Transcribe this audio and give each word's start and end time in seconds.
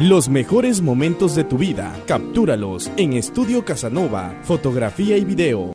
Los 0.00 0.30
mejores 0.30 0.80
momentos 0.80 1.34
de 1.34 1.44
tu 1.44 1.58
vida, 1.58 1.94
captúralos 2.06 2.90
en 2.96 3.12
Estudio 3.12 3.66
Casanova, 3.66 4.34
fotografía 4.44 5.18
y 5.18 5.26
video. 5.26 5.74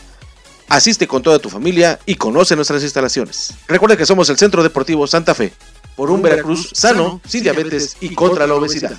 Asiste 0.71 1.05
con 1.05 1.21
toda 1.21 1.37
tu 1.37 1.49
familia 1.49 1.99
y 2.05 2.15
conoce 2.15 2.55
nuestras 2.55 2.81
instalaciones. 2.81 3.53
Recuerda 3.67 3.97
que 3.97 4.05
somos 4.05 4.29
el 4.29 4.37
Centro 4.37 4.63
Deportivo 4.63 5.05
Santa 5.05 5.35
Fe, 5.35 5.51
por 5.97 6.09
un 6.09 6.21
Veracruz 6.21 6.69
sano, 6.71 7.19
sin 7.27 7.43
diabetes 7.43 7.97
y 7.99 8.15
contra 8.15 8.47
la 8.47 8.55
obesidad. 8.55 8.93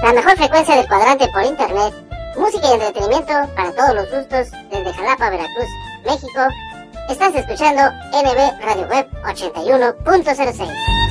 La 0.00 0.12
mejor 0.12 0.36
frecuencia 0.36 0.76
del 0.76 0.86
cuadrante 0.86 1.26
por 1.32 1.42
internet. 1.42 1.92
Música 2.36 2.68
y 2.68 2.72
entretenimiento 2.74 3.32
para 3.56 3.72
todos 3.72 3.94
los 3.96 4.10
gustos 4.12 4.46
desde 4.70 4.94
Jalapa, 4.94 5.30
Veracruz, 5.30 5.68
México. 6.06 6.40
Estás 7.10 7.34
escuchando 7.34 7.82
NB 8.12 8.64
Radio 8.64 8.86
Web 8.86 9.08
81.06. 9.24 11.03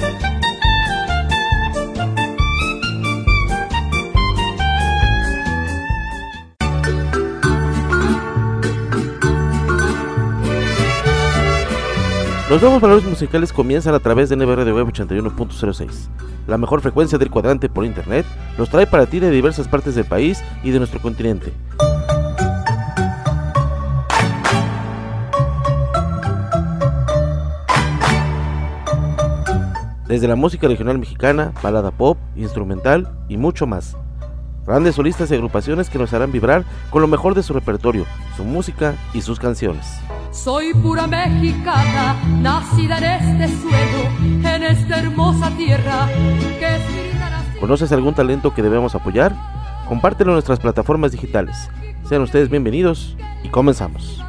Los 12.53 12.61
nuevos 12.61 12.81
valores 12.81 13.03
musicales 13.05 13.51
comienzan 13.51 13.95
a 13.95 13.99
través 13.99 14.29
de 14.29 14.35
NBR 14.35 14.71
Web 14.71 14.89
81.06. 14.89 16.07
La 16.45 16.59
mejor 16.59 16.81
frecuencia 16.81 17.17
del 17.17 17.31
cuadrante 17.31 17.67
por 17.67 17.83
internet 17.83 18.27
los 18.59 18.69
trae 18.69 18.85
para 18.85 19.07
ti 19.07 19.19
de 19.19 19.31
diversas 19.31 19.67
partes 19.67 19.95
del 19.95 20.05
país 20.05 20.43
y 20.61 20.69
de 20.69 20.77
nuestro 20.77 21.01
continente. 21.01 21.51
Desde 30.07 30.27
la 30.27 30.35
música 30.35 30.67
regional 30.67 30.99
mexicana, 30.99 31.53
balada 31.63 31.89
pop, 31.89 32.19
instrumental 32.35 33.17
y 33.29 33.37
mucho 33.37 33.65
más. 33.65 33.97
Grandes 34.65 34.95
solistas 34.95 35.29
y 35.29 35.33
agrupaciones 35.33 35.89
que 35.89 35.99
nos 35.99 36.13
harán 36.13 36.31
vibrar 36.31 36.63
con 36.89 37.01
lo 37.01 37.07
mejor 37.07 37.35
de 37.35 37.43
su 37.43 37.53
repertorio, 37.53 38.05
su 38.37 38.45
música 38.45 38.95
y 39.13 39.21
sus 39.21 39.39
canciones. 39.39 39.99
Soy 40.31 40.73
pura 40.73 41.05
mexicana, 41.05 42.15
nacida 42.39 42.97
en 42.97 43.41
este 43.41 43.61
suelo, 43.61 44.55
en 44.55 44.63
esta 44.63 44.99
hermosa 44.99 45.51
tierra 45.57 46.07
que 46.59 46.79
¿Conoces 47.59 47.91
algún 47.91 48.13
talento 48.13 48.53
que 48.53 48.61
debemos 48.61 48.95
apoyar? 48.95 49.33
Compártelo 49.87 50.31
en 50.31 50.35
nuestras 50.35 50.59
plataformas 50.59 51.11
digitales. 51.11 51.69
Sean 52.03 52.21
ustedes 52.21 52.49
bienvenidos 52.49 53.15
y 53.43 53.49
comenzamos. 53.49 54.23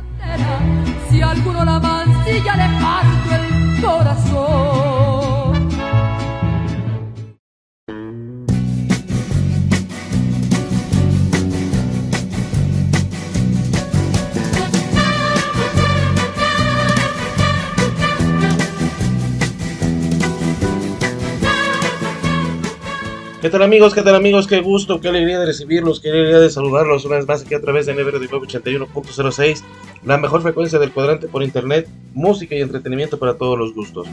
Si 1.11 1.21
alguno 1.23 1.65
la 1.65 1.81
mancilla 1.81 2.57
le 2.57 2.81
parto 2.81 3.35
el 3.35 3.83
corazón. 3.83 4.84
¿Qué 23.44 23.50
tal 23.50 23.61
amigos? 23.61 23.93
¿Qué 23.93 24.00
tal 24.00 24.14
amigos? 24.14 24.46
Qué 24.46 24.62
gusto, 24.62 25.02
qué 25.02 25.08
alegría 25.08 25.38
de 25.38 25.44
recibirlos, 25.44 26.00
qué 26.00 26.08
alegría 26.08 26.41
de 26.41 26.49
saludarlos 26.49 27.05
una 27.05 27.17
vez 27.17 27.29
más 27.29 27.43
aquí 27.43 27.52
a 27.52 27.61
través 27.61 27.85
de 27.85 27.93
de 27.93 28.02
81.06, 28.02 29.62
la 30.02 30.17
mejor 30.17 30.41
frecuencia 30.41 30.79
del 30.79 30.93
cuadrante 30.93 31.29
por 31.29 31.43
internet, 31.43 31.87
música 32.14 32.55
y 32.55 32.62
entretenimiento 32.62 33.19
para 33.19 33.35
todos 33.35 33.58
los 33.58 33.75
gustos. 33.75 34.08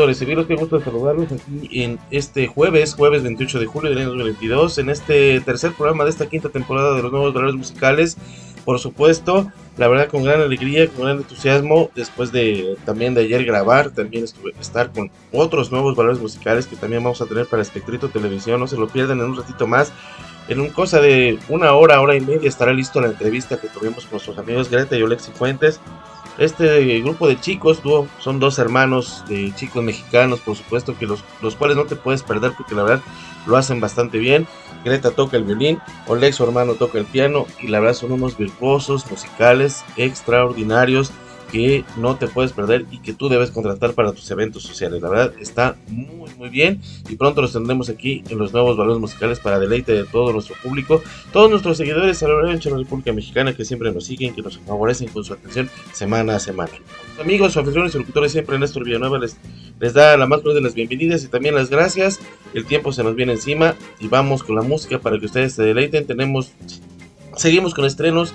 Gusto 0.00 0.06
de 0.06 0.14
recibirlos, 0.14 0.46
qué 0.46 0.54
gusto 0.54 0.80
saludarlos 0.80 1.26
aquí 1.30 1.82
en 1.82 1.98
este 2.10 2.46
jueves, 2.46 2.94
jueves 2.94 3.22
28 3.22 3.58
de 3.58 3.66
julio 3.66 3.90
del 3.90 3.98
año 3.98 4.08
2022, 4.08 4.78
en 4.78 4.88
este 4.88 5.40
tercer 5.40 5.72
programa 5.72 6.04
de 6.04 6.10
esta 6.10 6.26
quinta 6.26 6.48
temporada 6.48 6.94
de 6.94 7.02
los 7.02 7.12
nuevos 7.12 7.34
valores 7.34 7.54
musicales. 7.54 8.16
Por 8.64 8.78
supuesto, 8.78 9.50
la 9.76 9.88
verdad 9.88 10.08
con 10.08 10.22
gran 10.22 10.40
alegría, 10.40 10.88
con 10.88 11.04
gran 11.04 11.18
entusiasmo, 11.18 11.90
después 11.94 12.32
de 12.32 12.76
también 12.86 13.12
de 13.12 13.22
ayer 13.22 13.44
grabar, 13.44 13.90
también 13.90 14.24
estuve 14.24 14.54
estar 14.58 14.90
con 14.90 15.10
otros 15.32 15.70
nuevos 15.70 15.94
valores 15.96 16.20
musicales 16.20 16.66
que 16.66 16.76
también 16.76 17.02
vamos 17.04 17.20
a 17.20 17.26
tener 17.26 17.46
para 17.46 17.60
Espectrito 17.60 18.08
Televisión, 18.08 18.58
no 18.58 18.68
se 18.68 18.78
lo 18.78 18.88
pierdan 18.88 19.18
en 19.18 19.26
un 19.26 19.36
ratito 19.36 19.66
más. 19.66 19.92
En 20.48 20.60
un 20.60 20.70
cosa 20.70 21.00
de 21.00 21.38
una 21.48 21.74
hora, 21.74 22.00
hora 22.00 22.16
y 22.16 22.20
media 22.20 22.48
estará 22.48 22.72
listo 22.72 23.00
la 23.00 23.08
entrevista 23.08 23.60
que 23.60 23.68
tuvimos 23.68 24.04
con 24.04 24.12
nuestros 24.12 24.38
amigos 24.38 24.70
Greta 24.70 24.96
y 24.96 25.02
Olexi 25.02 25.30
Fuentes 25.32 25.78
este 26.40 27.00
grupo 27.00 27.28
de 27.28 27.38
chicos, 27.38 27.82
son 28.18 28.40
dos 28.40 28.58
hermanos 28.58 29.24
de 29.28 29.54
chicos 29.54 29.84
mexicanos, 29.84 30.40
por 30.40 30.56
supuesto, 30.56 30.96
que 30.98 31.06
los, 31.06 31.22
los 31.42 31.54
cuales 31.54 31.76
no 31.76 31.84
te 31.84 31.96
puedes 31.96 32.22
perder 32.22 32.52
porque 32.56 32.74
la 32.74 32.82
verdad 32.82 33.02
lo 33.46 33.58
hacen 33.58 33.78
bastante 33.78 34.16
bien. 34.16 34.46
Greta 34.82 35.10
toca 35.10 35.36
el 35.36 35.44
violín, 35.44 35.78
Oleg 36.06 36.32
su 36.32 36.42
hermano 36.42 36.74
toca 36.74 36.98
el 36.98 37.04
piano 37.04 37.46
y 37.60 37.68
la 37.68 37.80
verdad 37.80 37.94
son 37.94 38.12
unos 38.12 38.38
virtuosos 38.38 39.08
musicales 39.10 39.84
extraordinarios 39.98 41.12
que 41.50 41.84
no 41.96 42.16
te 42.16 42.28
puedes 42.28 42.52
perder 42.52 42.86
y 42.90 42.98
que 42.98 43.12
tú 43.12 43.28
debes 43.28 43.50
contratar 43.50 43.94
para 43.94 44.12
tus 44.12 44.30
eventos 44.30 44.62
sociales. 44.62 45.02
La 45.02 45.08
verdad 45.08 45.34
está 45.40 45.76
muy 45.88 46.30
muy 46.38 46.48
bien 46.48 46.80
y 47.08 47.16
pronto 47.16 47.42
los 47.42 47.52
tendremos 47.52 47.88
aquí 47.90 48.24
en 48.28 48.38
los 48.38 48.52
nuevos 48.52 48.76
valores 48.76 49.00
musicales 49.00 49.38
para 49.40 49.58
deleite 49.58 49.92
de 49.92 50.04
todo 50.04 50.32
nuestro 50.32 50.54
público, 50.62 51.02
todos 51.32 51.50
nuestros 51.50 51.76
seguidores 51.76 52.22
a 52.22 52.28
lo 52.28 52.42
largo 52.42 52.58
de 52.58 52.70
la 52.70 52.76
República 52.78 53.12
Mexicana 53.12 53.54
que 53.54 53.64
siempre 53.64 53.92
nos 53.92 54.04
siguen, 54.04 54.34
que 54.34 54.42
nos 54.42 54.58
favorecen 54.58 55.08
con 55.08 55.24
su 55.24 55.34
atención 55.34 55.68
semana 55.92 56.36
a 56.36 56.40
semana. 56.40 56.72
Amigos, 57.20 57.56
anfitriones 57.56 57.94
y 57.94 57.98
locutores 57.98 58.32
siempre 58.32 58.58
Néstor 58.58 58.84
Villanueva 58.84 59.18
les, 59.18 59.36
les 59.78 59.92
da 59.92 60.16
la 60.16 60.26
más 60.26 60.42
de 60.42 60.60
las 60.60 60.74
bienvenidas 60.74 61.22
y 61.24 61.28
también 61.28 61.54
las 61.54 61.68
gracias. 61.68 62.18
El 62.54 62.64
tiempo 62.64 62.92
se 62.92 63.04
nos 63.04 63.14
viene 63.14 63.32
encima 63.32 63.74
y 64.00 64.08
vamos 64.08 64.42
con 64.42 64.56
la 64.56 64.62
música 64.62 64.98
para 64.98 65.18
que 65.18 65.26
ustedes 65.26 65.52
se 65.52 65.62
deleiten. 65.62 66.06
Tenemos 66.06 66.52
seguimos 67.36 67.74
con 67.74 67.84
estrenos 67.84 68.32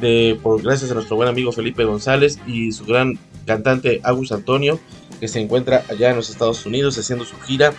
de, 0.00 0.38
por 0.42 0.62
gracias 0.62 0.90
a 0.90 0.94
nuestro 0.94 1.16
buen 1.16 1.28
amigo 1.28 1.52
Felipe 1.52 1.84
González 1.84 2.38
y 2.46 2.72
su 2.72 2.84
gran 2.84 3.18
cantante 3.46 4.00
Agus 4.04 4.32
Antonio, 4.32 4.78
que 5.20 5.28
se 5.28 5.40
encuentra 5.40 5.84
allá 5.88 6.10
en 6.10 6.16
los 6.16 6.30
Estados 6.30 6.64
Unidos 6.66 6.98
haciendo 6.98 7.24
su 7.24 7.36
gira 7.40 7.72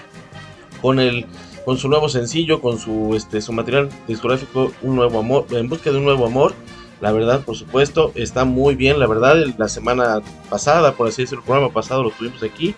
con 0.82 1.00
el 1.00 1.26
con 1.66 1.78
su 1.78 1.88
nuevo 1.88 2.10
sencillo, 2.10 2.62
con 2.62 2.80
su 2.80 3.14
este 3.16 3.42
su 3.42 3.54
material 3.54 3.90
discográfico 4.08 4.72
Un 4.82 4.96
nuevo 4.96 5.20
amor, 5.20 5.46
en 5.52 5.70
busca 5.70 5.92
de 5.92 5.98
un 5.98 6.06
nuevo 6.06 6.26
amor. 6.26 6.54
La 7.02 7.12
verdad, 7.12 7.42
por 7.46 7.56
supuesto, 7.56 8.12
está 8.16 8.44
muy 8.44 8.76
bien, 8.76 9.00
la 9.00 9.08
verdad, 9.08 9.36
la 9.58 9.70
semana 9.70 10.22
pasada, 10.50 10.94
por 10.96 11.08
así 11.08 11.22
decirlo, 11.22 11.42
el 11.42 11.46
programa 11.46 11.72
pasado 11.72 12.04
lo 12.04 12.12
tuvimos 12.12 12.44
aquí, 12.44 12.76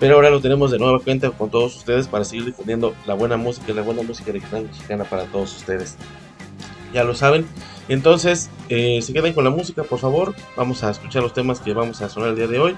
pero 0.00 0.16
ahora 0.16 0.30
lo 0.30 0.40
tenemos 0.40 0.72
de 0.72 0.78
nueva 0.78 0.98
cuenta 0.98 1.30
con 1.30 1.50
todos 1.50 1.76
ustedes 1.76 2.08
para 2.08 2.24
seguir 2.24 2.46
difundiendo 2.46 2.94
la 3.06 3.14
buena 3.14 3.36
música, 3.36 3.72
la 3.72 3.82
buena 3.82 4.02
música 4.02 4.32
regional 4.32 4.64
mexicana 4.64 5.04
para 5.04 5.26
todos 5.26 5.56
ustedes. 5.56 5.96
Ya 6.92 7.04
lo 7.04 7.14
saben, 7.14 7.46
entonces, 7.88 8.50
eh, 8.68 9.00
se 9.02 9.12
queden 9.12 9.34
con 9.34 9.44
la 9.44 9.50
música, 9.50 9.82
por 9.84 9.98
favor. 9.98 10.34
Vamos 10.56 10.82
a 10.84 10.90
escuchar 10.90 11.22
los 11.22 11.34
temas 11.34 11.60
que 11.60 11.72
vamos 11.74 12.00
a 12.00 12.08
sonar 12.08 12.30
el 12.30 12.36
día 12.36 12.46
de 12.46 12.58
hoy. 12.58 12.76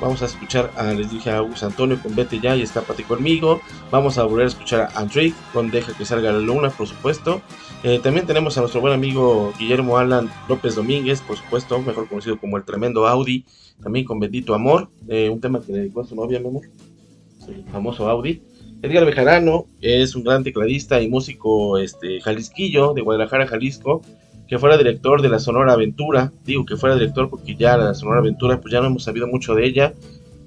Vamos 0.00 0.22
a 0.22 0.26
escuchar 0.26 0.72
a, 0.76 0.92
les 0.92 1.10
dije 1.10 1.30
a 1.30 1.38
Augusto 1.38 1.66
Antonio 1.66 1.98
con 2.02 2.16
Vete 2.16 2.40
ya 2.40 2.56
y 2.56 2.62
escápate 2.62 3.04
conmigo. 3.04 3.60
Vamos 3.90 4.18
a 4.18 4.24
volver 4.24 4.46
a 4.46 4.48
escuchar 4.48 4.90
a 4.92 4.98
Andrick 4.98 5.34
con 5.52 5.70
Deja 5.70 5.96
que 5.96 6.04
salga 6.04 6.32
la 6.32 6.40
luna, 6.40 6.70
por 6.70 6.88
supuesto. 6.88 7.42
Eh, 7.84 8.00
también 8.02 8.26
tenemos 8.26 8.58
a 8.58 8.60
nuestro 8.60 8.80
buen 8.80 8.92
amigo 8.92 9.52
Guillermo 9.58 9.98
Alan 9.98 10.30
López 10.48 10.74
Domínguez, 10.74 11.20
por 11.20 11.36
supuesto, 11.36 11.80
mejor 11.80 12.08
conocido 12.08 12.38
como 12.38 12.56
el 12.56 12.64
tremendo 12.64 13.06
Audi, 13.06 13.44
también 13.82 14.04
con 14.04 14.18
Bendito 14.18 14.54
Amor, 14.54 14.90
eh, 15.08 15.28
un 15.28 15.40
tema 15.40 15.60
que 15.60 15.72
le 15.72 15.78
dedicó 15.78 16.00
a 16.00 16.06
su 16.06 16.16
novia, 16.16 16.40
mi 16.40 16.48
amor, 16.48 16.64
el 17.46 17.64
famoso 17.70 18.08
Audi. 18.08 18.42
Edgar 18.82 19.06
Bejarano 19.06 19.66
es 19.80 20.14
un 20.14 20.24
gran 20.24 20.44
tecladista 20.44 21.00
y 21.00 21.08
músico 21.08 21.78
este, 21.78 22.20
jalisquillo 22.20 22.92
de 22.94 23.00
Guadalajara, 23.00 23.46
Jalisco 23.46 24.02
que 24.48 24.58
fuera 24.58 24.76
director 24.76 25.22
de 25.22 25.28
la 25.28 25.38
Sonora 25.38 25.72
Aventura. 25.72 26.32
Digo 26.44 26.64
que 26.64 26.76
fuera 26.76 26.94
director 26.94 27.30
porque 27.30 27.56
ya 27.56 27.76
la 27.76 27.94
Sonora 27.94 28.20
Aventura, 28.20 28.60
pues 28.60 28.72
ya 28.72 28.80
no 28.80 28.86
hemos 28.86 29.04
sabido 29.04 29.26
mucho 29.26 29.54
de 29.54 29.66
ella. 29.66 29.94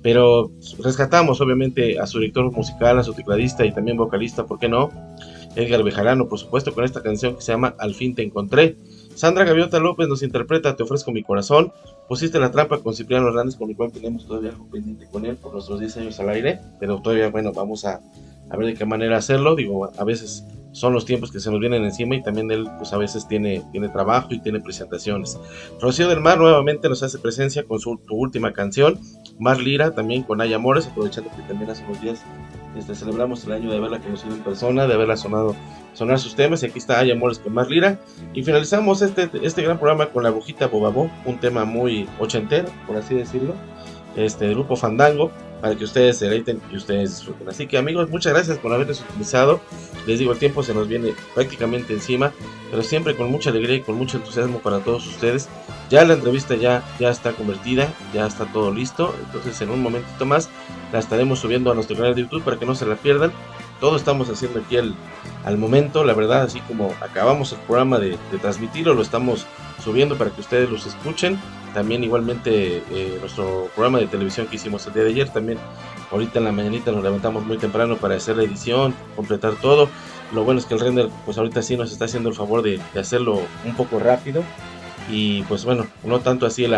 Pero 0.02 0.52
rescatamos 0.84 1.42
obviamente 1.42 2.00
a 2.00 2.06
su 2.06 2.20
director 2.20 2.52
musical, 2.52 3.00
a 3.00 3.04
su 3.04 3.14
tecladista 3.14 3.66
y 3.66 3.74
también 3.74 3.98
vocalista, 3.98 4.46
¿por 4.46 4.60
qué 4.60 4.70
no? 4.70 4.92
Edgar 5.56 5.84
Bejarano, 5.84 6.30
por 6.30 6.38
supuesto, 6.38 6.74
con 6.74 6.84
esta 6.84 7.02
canción 7.02 7.36
que 7.36 7.42
se 7.42 7.52
llama 7.52 7.74
Al 7.80 7.96
fin 7.96 8.14
te 8.14 8.22
encontré. 8.22 8.76
Sandra 9.16 9.44
Gaviota 9.44 9.80
López 9.80 10.08
nos 10.08 10.22
interpreta 10.22 10.76
Te 10.76 10.84
ofrezco 10.84 11.12
mi 11.12 11.24
corazón. 11.24 11.72
Pusiste 12.08 12.40
la 12.40 12.52
trampa 12.52 12.78
con 12.78 12.94
Cipriano 12.94 13.28
Hernández, 13.30 13.56
con 13.56 13.70
el 13.70 13.76
cual 13.76 13.92
tenemos 13.92 14.28
todavía 14.28 14.52
algo 14.52 14.68
pendiente 14.68 15.08
con 15.12 15.26
él 15.26 15.36
por 15.38 15.54
nuestros 15.54 15.80
10 15.80 15.98
años 15.98 16.20
al 16.20 16.30
aire. 16.30 16.60
Pero 16.80 17.02
todavía, 17.02 17.30
bueno, 17.30 17.52
vamos 17.52 17.84
a, 17.86 18.00
a 18.50 18.56
ver 18.56 18.68
de 18.68 18.74
qué 18.76 18.86
manera 18.86 19.18
hacerlo. 19.18 19.56
Digo, 19.56 19.92
a 19.98 20.04
veces 20.04 20.46
son 20.72 20.94
los 20.94 21.06
tiempos 21.06 21.32
que 21.32 21.40
se 21.40 21.50
nos 21.52 21.60
vienen 21.60 21.84
encima 21.84 22.16
y 22.16 22.24
también 22.24 22.52
él 22.52 22.68
pues 22.78 22.94
a 22.94 22.98
veces 22.98 23.28
tiene, 23.28 23.64
tiene 23.72 23.90
trabajo 23.90 24.30
y 24.32 24.40
tiene 24.40 24.60
presentaciones. 24.60 25.40
Rocío 25.82 26.08
del 26.08 26.20
Mar 26.20 26.38
nuevamente 26.38 26.90
nos 26.90 27.04
hace 27.04 27.18
presencia 27.20 27.64
con 27.64 27.80
su 27.80 28.00
última 28.10 28.54
canción, 28.54 29.00
Mar 29.40 29.60
Lira 29.60 29.92
también 29.92 30.24
con 30.24 30.42
Ay 30.42 30.54
Amores, 30.54 30.88
aprovechando 30.88 31.30
que 31.36 31.42
también 31.44 31.70
hace 31.70 31.84
unos 31.86 32.02
días 32.02 32.24
este, 32.78 32.96
celebramos 32.96 33.44
el 33.46 33.54
año 33.54 33.72
de 33.72 33.78
haberla 33.78 34.00
conocido 34.00 34.36
en 34.36 34.44
persona, 34.44 34.88
de 34.88 34.94
haberla 34.94 35.18
sonado 35.18 35.56
sonar 35.94 36.20
sus 36.20 36.36
temas 36.36 36.62
y 36.62 36.68
aquí 36.68 36.78
está 36.78 37.00
Ay 37.00 37.12
Amores 37.12 37.40
con 37.40 37.54
Mar 37.54 37.70
Lira 37.70 38.00
y 38.34 38.44
finalizamos 38.44 39.02
este, 39.02 39.30
este 39.42 39.64
gran 39.64 39.80
programa 39.80 40.08
con 40.08 40.24
la 40.24 40.30
agujita 40.30 40.68
Bobabó, 40.68 41.10
un 41.26 41.40
tema 41.40 41.66
muy 41.66 42.08
ochentero, 42.20 42.70
por 42.86 42.98
así 42.98 43.16
decirlo, 43.16 43.56
este 44.18 44.50
grupo 44.50 44.76
Fandango 44.76 45.32
para 45.62 45.76
que 45.76 45.84
ustedes 45.84 46.18
se 46.18 46.26
deleiten 46.26 46.62
y 46.72 46.78
ustedes 46.78 47.18
disfruten. 47.18 47.50
Así 47.50 47.68
que 47.68 47.78
amigos, 47.78 48.10
muchas 48.10 48.34
gracias 48.34 48.58
por 48.60 48.74
habernos 48.74 49.02
utilizado. 49.02 49.60
Les 50.06 50.20
digo, 50.20 50.32
el 50.32 50.40
tiempo 50.40 50.64
se 50.64 50.74
nos 50.74 50.88
viene 50.88 51.14
prácticamente 51.34 51.94
encima, 51.94 52.32
pero 52.70 52.84
siempre 52.84 53.16
con 53.16 53.32
mucha 53.32 53.50
alegría 53.50 53.78
y 53.78 53.82
con 53.82 53.96
mucho 53.96 54.18
entusiasmo 54.18 54.60
para 54.60 54.80
todos 54.80 55.08
ustedes. 55.08 55.50
Ya 55.90 56.04
la 56.06 56.14
entrevista 56.14 56.56
ya, 56.56 56.84
ya 57.00 57.10
está 57.10 57.32
convertida, 57.34 57.92
ya 58.14 58.28
está 58.28 58.46
todo 58.46 58.74
listo, 58.74 59.16
entonces 59.26 59.60
en 59.62 59.70
un 59.70 59.82
momentito 59.82 60.26
más 60.26 60.50
la 60.92 61.00
estaremos 61.00 61.40
subiendo 61.40 61.72
a 61.72 61.76
nuestro 61.76 61.96
canal 61.96 62.14
de 62.14 62.22
YouTube 62.22 62.44
para 62.44 62.58
que 62.58 62.66
no 62.66 62.76
se 62.76 62.86
la 62.86 62.96
pierdan. 62.96 63.32
Todo 63.80 63.96
estamos 63.96 64.30
haciendo 64.30 64.60
aquí 64.60 64.78
al, 64.78 64.96
al 65.46 65.58
momento, 65.58 66.04
la 66.04 66.14
verdad, 66.14 66.42
así 66.42 66.60
como 66.62 66.94
acabamos 67.00 67.52
el 67.52 67.60
programa 67.60 68.00
de, 68.00 68.18
de 68.32 68.38
transmitirlo, 68.42 68.94
lo 68.94 69.02
estamos 69.02 69.46
subiendo 69.84 70.18
para 70.18 70.32
que 70.32 70.42
ustedes 70.42 70.70
los 70.70 70.86
escuchen 70.88 71.40
también 71.78 72.04
igualmente 72.04 72.78
eh, 72.90 73.18
nuestro 73.20 73.70
programa 73.76 74.00
de 74.00 74.08
televisión 74.08 74.48
que 74.48 74.56
hicimos 74.56 74.88
el 74.88 74.96
día 74.96 75.04
de 75.04 75.10
ayer, 75.10 75.30
también 75.30 75.60
ahorita 76.10 76.40
en 76.40 76.46
la 76.46 76.52
mañanita 76.52 76.92
nos 76.92 77.04
levantamos 77.04 77.46
muy 77.46 77.60
temprano 77.60 77.98
para 77.98 78.16
hacer 78.16 78.36
la 78.36 78.42
edición, 78.42 78.96
completar 79.16 79.54
todo. 79.62 79.88
Lo 80.34 80.44
bueno 80.44 80.60
es 80.60 80.66
que 80.66 80.74
el 80.74 80.80
render 80.80 81.08
pues 81.24 81.38
ahorita 81.38 81.62
sí 81.62 81.78
nos 81.78 81.92
está 81.92 82.06
haciendo 82.06 82.30
el 82.30 82.36
favor 82.36 82.64
de, 82.64 82.82
hacerlo 83.00 83.44
un 83.64 83.76
poco 83.76 84.00
rápido 84.00 84.44
y 85.08 85.44
pues 85.44 85.66
bueno, 85.66 85.86
no 86.04 86.20
tanto 86.20 86.48
así 86.48 86.66
el, 86.66 86.76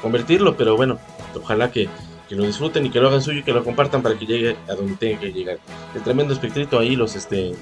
convertirlo, 0.00 0.56
pero 0.56 0.76
bueno, 0.76 1.00
ojalá 1.34 1.72
que, 1.72 1.88
que, 2.28 2.36
lo 2.36 2.44
disfruten 2.44 2.86
y 2.86 2.90
que 2.90 3.00
lo 3.00 3.08
hagan 3.08 3.22
suyo 3.22 3.40
y 3.40 3.42
que 3.42 3.52
lo 3.52 3.64
compartan 3.64 4.00
para 4.00 4.16
que 4.16 4.26
llegue 4.26 4.56
a 4.68 4.76
donde 4.76 4.94
tenga 4.94 5.18
que 5.18 5.32
llegar. 5.32 5.58
El 5.92 6.02
tremendo 6.04 6.32
espectrito 6.32 6.78
ahí 6.78 6.94
los 6.94 7.16
este 7.16 7.56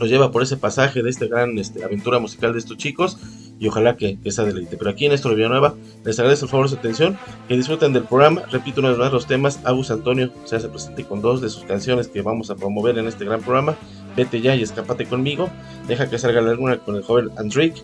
los 0.00 0.08
lleva 0.08 0.32
por 0.32 0.42
ese 0.42 0.56
pasaje 0.56 1.02
de 1.02 1.10
esta 1.10 1.26
gran 1.26 1.58
este, 1.58 1.84
aventura 1.84 2.18
musical 2.20 2.54
de 2.54 2.60
estos 2.60 2.78
chicos 2.78 3.18
y 3.58 3.68
ojalá 3.68 3.96
que, 3.96 4.18
que 4.20 4.30
sea 4.30 4.44
deleite. 4.44 4.76
Pero 4.76 4.90
aquí 4.90 5.06
en 5.06 5.12
Néstor 5.12 5.34
Villanueva 5.34 5.74
les 6.04 6.18
agradezco 6.18 6.46
el 6.46 6.50
favor 6.50 6.66
de 6.66 6.70
su 6.70 6.78
atención, 6.78 7.18
que 7.48 7.56
disfruten 7.56 7.92
del 7.92 8.04
programa. 8.04 8.42
Repito 8.50 8.80
una 8.80 8.90
vez 8.90 8.98
más 8.98 9.12
los 9.12 9.26
temas. 9.26 9.60
Agus 9.64 9.90
Antonio 9.90 10.32
se 10.44 10.56
hace 10.56 10.68
presente 10.68 11.04
con 11.04 11.20
dos 11.20 11.40
de 11.40 11.50
sus 11.50 11.64
canciones 11.64 12.08
que 12.08 12.22
vamos 12.22 12.50
a 12.50 12.56
promover 12.56 12.98
en 12.98 13.06
este 13.06 13.24
gran 13.24 13.40
programa. 13.40 13.76
Vete 14.16 14.40
ya 14.40 14.54
y 14.56 14.62
escápate 14.62 15.06
conmigo. 15.06 15.48
Deja 15.86 16.10
que 16.10 16.18
salga 16.18 16.40
la 16.40 16.54
luna 16.54 16.78
con 16.78 16.96
el 16.96 17.02
joven 17.02 17.30
Andrick. 17.36 17.74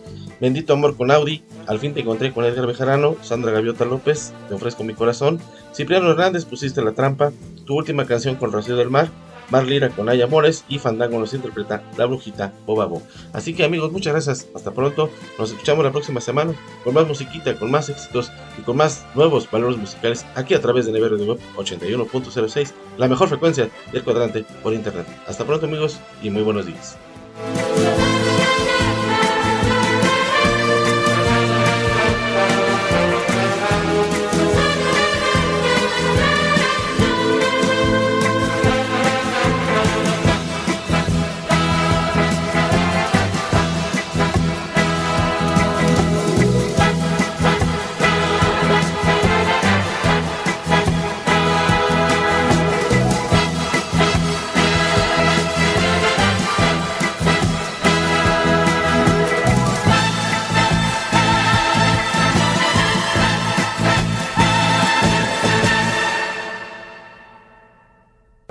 Bendito 0.41 0.73
amor 0.73 0.97
con 0.97 1.11
Audi. 1.11 1.43
Al 1.67 1.79
fin 1.79 1.93
te 1.93 2.01
encontré 2.01 2.33
con 2.33 2.45
Edgar 2.45 2.67
Bejarano. 2.67 3.15
Sandra 3.21 3.51
Gaviota 3.51 3.85
López. 3.85 4.33
Te 4.47 4.53
ofrezco 4.53 4.83
mi 4.83 4.93
corazón. 4.93 5.39
Cipriano 5.73 6.11
Hernández 6.11 6.45
pusiste 6.45 6.81
la 6.81 6.91
trampa. 6.91 7.31
Tu 7.65 7.75
última 7.75 8.05
canción 8.05 8.35
con 8.35 8.51
Rocío 8.51 8.75
del 8.75 8.89
Mar. 8.89 9.09
Marlira 9.49 9.89
con 9.89 10.09
Aya 10.09 10.27
Mores 10.27 10.65
y 10.67 10.79
Fandango 10.79 11.19
nos 11.19 11.33
interpreta 11.33 11.83
La 11.97 12.05
Brujita 12.05 12.53
Bobabo. 12.65 13.01
Así 13.33 13.53
que 13.53 13.63
amigos, 13.63 13.91
muchas 13.91 14.13
gracias. 14.13 14.47
Hasta 14.55 14.71
pronto. 14.71 15.09
Nos 15.37 15.51
escuchamos 15.51 15.83
la 15.83 15.91
próxima 15.91 16.21
semana 16.21 16.53
con 16.83 16.93
más 16.93 17.07
musiquita, 17.07 17.55
con 17.55 17.71
más 17.71 17.89
éxitos 17.89 18.31
y 18.57 18.61
con 18.61 18.77
más 18.77 19.05
nuevos 19.15 19.49
valores 19.49 19.77
musicales 19.77 20.25
aquí 20.35 20.53
a 20.53 20.61
través 20.61 20.85
de 20.85 20.91
Nevero 20.91 21.17
de 21.17 21.25
Web 21.25 21.39
81.06, 21.55 22.71
la 22.97 23.07
mejor 23.07 23.29
frecuencia 23.29 23.69
del 23.91 24.03
cuadrante 24.03 24.45
por 24.63 24.73
internet. 24.73 25.07
Hasta 25.27 25.45
pronto 25.45 25.65
amigos 25.65 25.99
y 26.21 26.29
muy 26.29 26.43
buenos 26.43 26.65
días. 26.65 26.97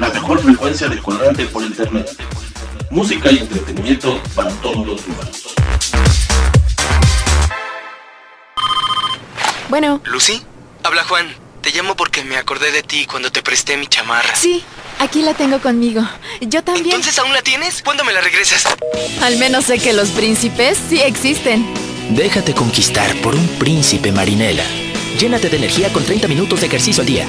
la 0.00 0.08
mejor 0.08 0.42
frecuencia 0.42 0.88
de 0.88 0.98
cuadrante 0.98 1.44
por 1.46 1.62
internet. 1.62 2.08
Música 2.90 3.30
y 3.30 3.38
entretenimiento 3.38 4.20
para 4.34 4.50
todos 4.54 4.86
los 4.86 5.06
humanos. 5.06 5.54
Bueno. 9.68 10.00
¿Lucy? 10.06 10.42
Habla 10.82 11.04
Juan. 11.04 11.28
Te 11.60 11.70
llamo 11.70 11.94
porque 11.94 12.24
me 12.24 12.36
acordé 12.36 12.72
de 12.72 12.82
ti 12.82 13.06
cuando 13.06 13.30
te 13.30 13.42
presté 13.42 13.76
mi 13.76 13.86
chamarra. 13.86 14.34
Sí, 14.34 14.64
aquí 14.98 15.20
la 15.20 15.34
tengo 15.34 15.60
conmigo. 15.60 16.02
Yo 16.40 16.64
también. 16.64 16.96
¿Entonces 16.96 17.18
aún 17.18 17.34
la 17.34 17.42
tienes? 17.42 17.82
¿Cuándo 17.82 18.02
me 18.02 18.14
la 18.14 18.22
regresas? 18.22 18.64
Al 19.22 19.36
menos 19.36 19.66
sé 19.66 19.78
que 19.78 19.92
los 19.92 20.08
príncipes 20.08 20.78
sí 20.88 21.00
existen. 21.02 21.66
Déjate 22.08 22.54
conquistar 22.54 23.14
por 23.16 23.34
un 23.34 23.46
príncipe 23.58 24.10
marinela. 24.10 24.64
Llénate 25.18 25.50
de 25.50 25.58
energía 25.58 25.92
con 25.92 26.02
30 26.02 26.26
minutos 26.26 26.60
de 26.60 26.66
ejercicio 26.66 27.02
al 27.02 27.06
día. 27.06 27.28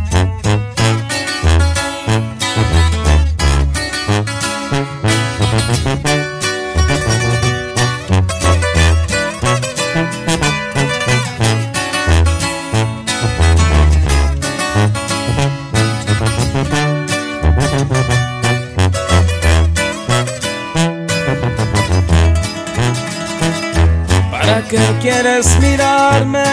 ¿Para 24.71 24.87
qué 24.87 24.99
quieres 25.01 25.59
mirarme? 25.59 26.43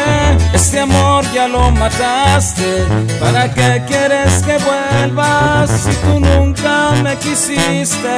Este 0.53 0.81
amor 0.81 1.25
ya 1.33 1.47
lo 1.47 1.71
mataste. 1.71 2.85
¿Para 3.21 3.49
qué 3.55 3.85
quieres 3.87 4.43
que 4.43 4.59
vuelvas 4.59 5.71
si 5.71 5.95
tú 5.99 6.19
nunca 6.19 6.91
me 7.01 7.17
quisiste? 7.19 8.09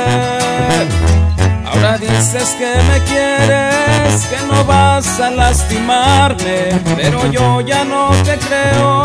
Ahora 1.66 1.98
dices 1.98 2.56
que 2.58 2.76
me 2.90 2.98
quieres, 3.04 4.24
que 4.24 4.46
no 4.46 4.64
vas 4.64 5.20
a 5.20 5.30
lastimarme, 5.32 6.80
pero 6.96 7.30
yo 7.30 7.60
ya 7.60 7.84
no 7.84 8.10
te 8.24 8.38
creo. 8.38 9.04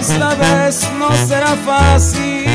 Esta 0.00 0.34
vez 0.36 0.88
no 0.98 1.10
será 1.26 1.54
fácil. 1.66 2.49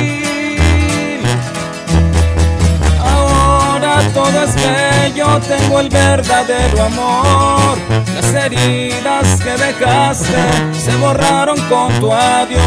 Todo 4.15 4.43
es 4.43 4.55
bello, 4.55 5.39
tengo 5.41 5.81
el 5.81 5.89
verdadero 5.89 6.83
amor. 6.83 7.77
Las 8.15 8.33
heridas 8.33 9.41
que 9.41 9.51
dejaste 9.51 10.41
se 10.73 10.95
borraron 10.95 11.59
con 11.67 11.93
tu 11.99 12.13
adiós. 12.13 12.63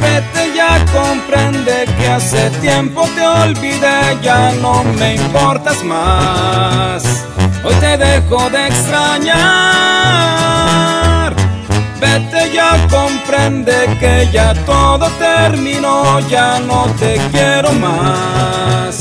Vete 0.00 0.52
ya, 0.56 0.84
comprende 0.92 1.86
que 1.96 2.08
hace 2.08 2.50
tiempo 2.60 3.08
te 3.14 3.24
olvidé, 3.24 4.18
ya 4.22 4.52
no 4.60 4.82
me 4.82 5.14
importas 5.14 5.84
más. 5.84 7.04
Hoy 7.64 7.74
te 7.76 7.96
dejo 7.96 8.50
de 8.50 8.66
extrañar. 8.66 10.02
Vete 12.02 12.50
ya, 12.52 12.88
comprende 12.90 13.96
que 14.00 14.28
ya 14.32 14.52
todo 14.66 15.08
terminó, 15.20 16.18
ya 16.28 16.58
no 16.58 16.86
te 16.98 17.16
quiero 17.30 17.72
más. 17.74 18.98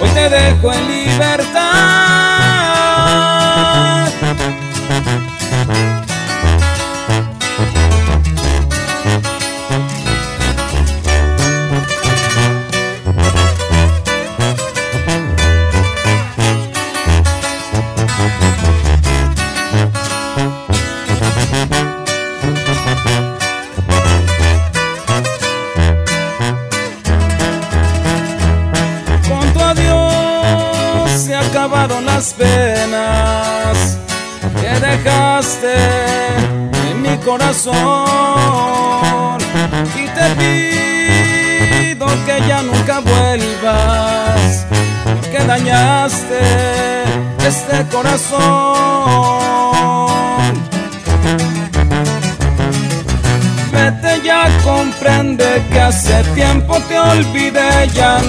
Hoy 0.00 0.08
te 0.10 0.28
dejo 0.30 0.72
en 0.72 0.86
libertad. 0.86 2.27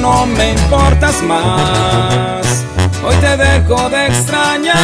No 0.02 0.26
me 0.26 0.52
importas 0.52 1.22
más. 1.22 2.66
Hoy 3.06 3.16
te 3.18 3.38
dejo 3.38 3.90
de 3.90 4.08
extrañar. 4.08 4.80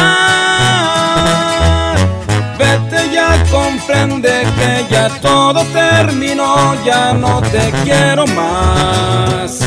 Vete 2.58 3.10
ya, 3.12 3.44
comprende 3.50 4.46
que 4.56 4.86
ya 4.90 5.08
todo 5.20 5.64
terminó, 5.66 6.74
ya 6.84 7.12
no 7.12 7.40
te 7.42 7.70
quiero 7.84 8.26
más. 8.28 9.60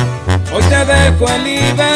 Hoy 0.54 0.64
te 0.64 0.86
dejo 0.86 1.30
en 1.30 1.44
libertad. 1.44 1.89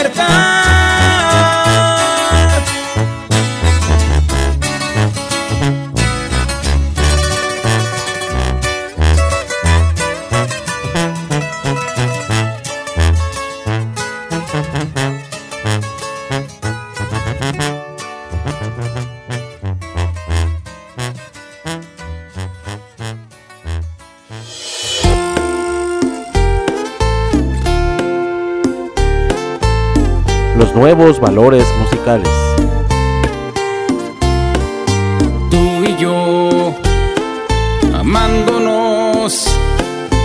Nuevos 30.95 31.19
valores 31.19 31.65
musicales. 31.79 32.29
Tú 35.49 35.83
y 35.87 35.95
yo, 35.97 36.75
amándonos, 37.95 39.47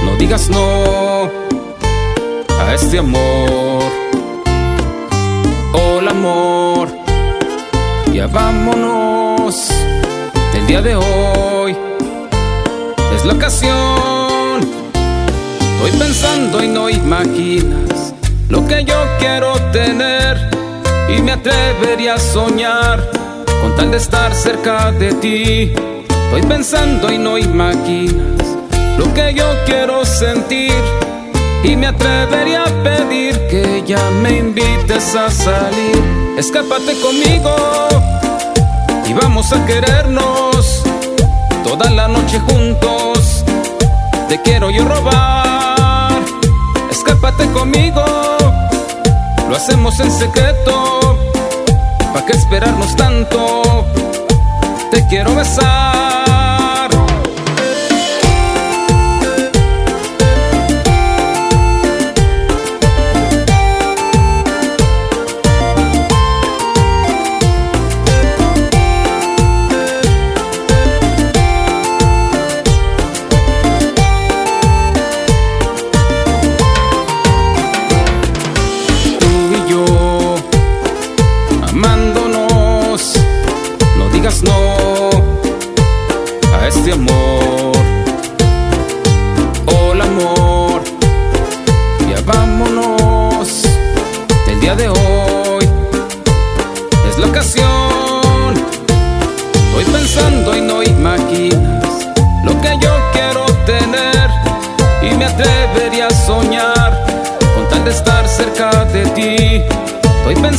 no 0.04 0.16
digas 0.16 0.50
no 0.50 1.30
a 2.60 2.74
este 2.74 2.98
amor. 2.98 3.82
Hola 5.72 6.10
amor, 6.10 6.88
ya 8.12 8.26
vámonos. 8.26 9.70
El 10.54 10.66
día 10.66 10.82
de 10.82 10.96
hoy 10.96 11.76
es 13.16 13.24
la 13.24 13.32
ocasión. 13.32 14.60
Estoy 15.76 15.98
pensando 15.98 16.62
y 16.62 16.68
no 16.68 16.90
imaginas 16.90 18.12
lo 18.50 18.66
que 18.66 18.84
yo 18.84 18.96
quiero 19.18 19.54
tener 19.72 20.57
y 21.08 21.22
me 21.22 21.32
atrevería 21.32 22.14
a 22.14 22.18
soñar 22.18 23.10
con 23.62 23.74
tal 23.76 23.90
de 23.90 23.96
estar 23.96 24.34
cerca 24.34 24.92
de 24.92 25.12
ti. 25.14 25.72
Estoy 26.08 26.42
pensando 26.42 27.10
y 27.10 27.18
no 27.18 27.38
imaginas 27.38 28.56
lo 28.98 29.12
que 29.14 29.32
yo 29.34 29.46
quiero 29.64 30.04
sentir 30.04 30.74
y 31.64 31.76
me 31.76 31.86
atrevería 31.86 32.64
a 32.64 32.82
pedir 32.82 33.34
que 33.48 33.82
ya 33.86 34.02
me 34.22 34.38
invites 34.38 35.14
a 35.14 35.30
salir. 35.30 36.34
Escápate 36.36 36.98
conmigo 37.00 37.56
y 39.08 39.14
vamos 39.14 39.52
a 39.52 39.64
querernos 39.66 40.82
toda 41.64 41.90
la 41.90 42.08
noche 42.08 42.38
juntos. 42.40 43.44
Te 44.28 44.40
quiero 44.42 44.70
yo 44.70 44.84
robar. 44.84 46.22
Escápate 46.90 47.46
conmigo 47.52 48.04
lo 49.48 49.56
hacemos 49.56 49.98
en 50.00 50.10
secreto. 50.10 51.18
¿Para 52.12 52.26
qué 52.26 52.32
esperarnos 52.32 52.94
tanto? 52.96 53.86
Te 54.90 55.06
quiero 55.06 55.34
besar. 55.34 56.07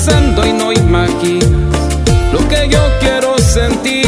Pensando 0.10 0.46
y 0.46 0.54
no 0.54 0.72
imaginas 0.72 1.44
lo 2.34 2.48
que 2.48 2.68
yo 2.70 2.80
quiero 3.00 3.38
sentir 3.38 4.08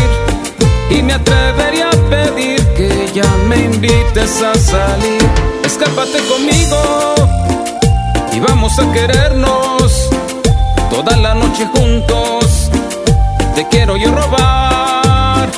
y 0.90 1.02
me 1.02 1.14
atrevería 1.14 1.90
a 1.90 2.10
pedir 2.10 2.66
que 2.76 3.10
ya 3.14 3.30
me 3.48 3.58
invites 3.58 4.42
a 4.42 4.54
salir. 4.56 5.22
Escápate 5.64 6.20
conmigo 6.28 7.16
y 8.34 8.40
vamos 8.40 8.78
a 8.80 8.92
querernos 8.92 10.10
toda 10.90 11.16
la 11.18 11.34
noche 11.34 11.66
juntos. 11.74 12.70
Te 13.56 13.68
quiero 13.68 13.98
yo 13.98 14.12
robar. 14.12 15.50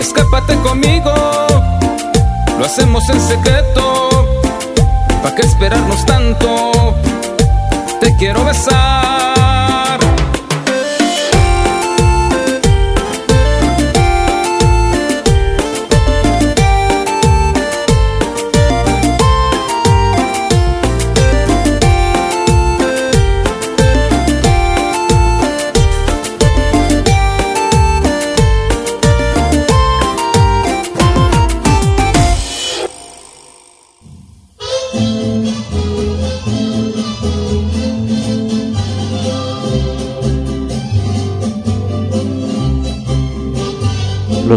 Escápate 0.00 0.56
conmigo, 0.56 1.12
lo 2.58 2.64
hacemos 2.64 3.08
en 3.08 3.20
secreto. 3.20 4.26
¿Para 5.22 5.34
qué 5.34 5.42
esperarnos 5.42 6.04
tanto? 6.04 6.94
Te 8.00 8.14
quiero 8.16 8.44
besar. 8.44 9.13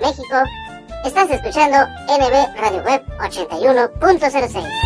México. 0.00 0.36
Estás 1.04 1.30
escuchando 1.30 1.76
NB 2.08 2.60
Radio 2.60 2.82
Web 2.82 3.04
81.06. 3.18 4.85